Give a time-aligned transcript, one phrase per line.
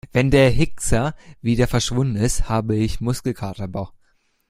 [0.13, 1.13] Wenn der Hickser
[1.43, 3.93] wieder verschwunden ist, habe ich Muskelkater im Bauch.